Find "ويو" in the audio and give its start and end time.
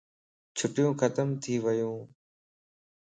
1.63-1.93